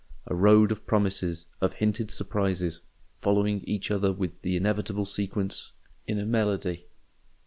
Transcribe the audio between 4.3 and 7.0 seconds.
the inevitable sequence in a melody.